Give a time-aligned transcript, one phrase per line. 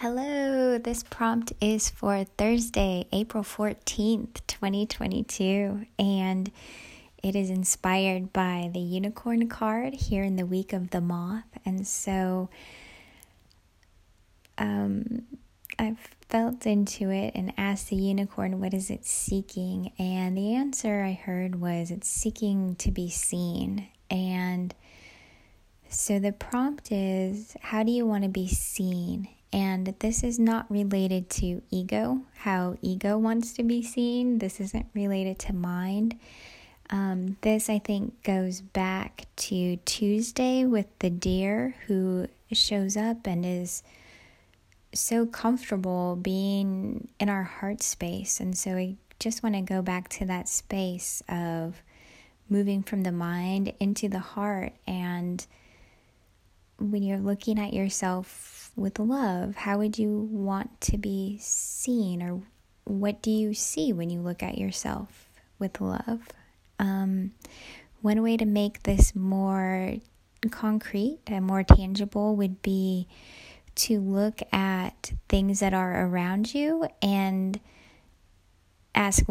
[0.00, 6.50] Hello, this prompt is for Thursday, April 14th, 2022, and
[7.22, 11.46] it is inspired by the unicorn card here in the week of the moth.
[11.64, 12.50] And so
[14.58, 15.22] um,
[15.78, 19.92] I've felt into it and asked the unicorn, what is it seeking?
[19.98, 23.88] And the answer I heard was it's seeking to be seen.
[24.10, 24.74] And
[25.88, 29.28] so the prompt is, how do you want to be seen?
[29.56, 34.38] And this is not related to ego, how ego wants to be seen.
[34.38, 36.18] This isn't related to mind.
[36.90, 43.46] Um, this, I think, goes back to Tuesday with the deer who shows up and
[43.46, 43.82] is
[44.92, 48.40] so comfortable being in our heart space.
[48.40, 51.82] And so I just want to go back to that space of
[52.50, 55.46] moving from the mind into the heart and
[56.78, 62.42] when you're looking at yourself with love, how would you want to be seen, or
[62.84, 66.28] what do you see when you look at yourself with love?
[66.78, 67.32] Um,
[68.02, 69.94] one way to make this more
[70.50, 73.08] concrete and more tangible would be
[73.74, 77.58] to look at things that are around you and
[78.94, 79.24] ask,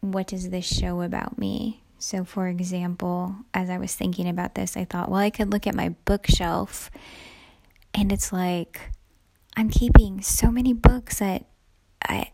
[0.00, 1.82] What does this show about me?
[1.98, 5.66] So, for example, as I was thinking about this, I thought, well, I could look
[5.66, 6.90] at my bookshelf
[7.94, 8.80] and it's like
[9.56, 11.46] I'm keeping so many books that
[12.06, 12.30] I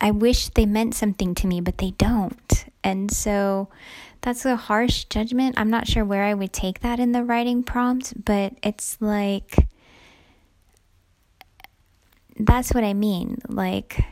[0.00, 2.64] I wish they meant something to me, but they don't.
[2.84, 3.68] And so
[4.20, 5.58] that's a harsh judgment.
[5.58, 9.68] I'm not sure where I would take that in the writing prompt, but it's like
[12.38, 13.38] that's what I mean.
[13.48, 14.04] Like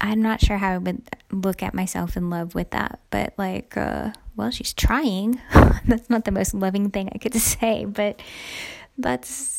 [0.00, 3.76] I'm not sure how I would look at myself in love with that, but like,
[3.76, 5.40] uh, well, she's trying.
[5.86, 8.20] that's not the most loving thing I could say, but
[8.96, 9.57] that's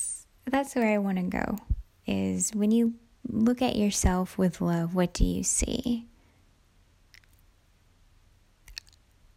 [0.50, 1.58] that's where I want to go.
[2.05, 2.95] Is when you
[3.28, 6.08] look at yourself with love, what do you see?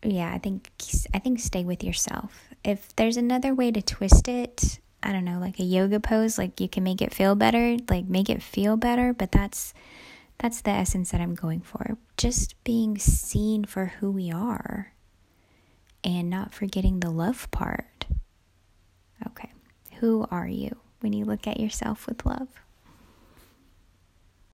[0.02, 0.70] Yeah, I think
[1.14, 2.48] I think stay with yourself.
[2.64, 6.60] If there's another way to twist it, I don't know, like a yoga pose, like
[6.60, 9.74] you can make it feel better, like make it feel better, but that's
[10.38, 11.96] that's the essence that I'm going for.
[12.16, 14.92] Just being seen for who we are
[16.02, 18.06] and not forgetting the love part.
[19.26, 19.52] Okay,
[20.00, 22.48] who are you when you look at yourself with love?